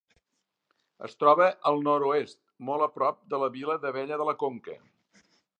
Es 1.07 1.13
troba 1.23 1.49
al 1.71 1.77
nord-oest, 1.89 2.39
molt 2.71 2.87
a 2.89 2.89
prop, 2.97 3.23
de 3.35 3.43
la 3.45 3.53
vila 3.59 3.79
d'Abella 3.85 4.21
de 4.23 4.29
la 4.31 4.39
Conca. 4.47 4.81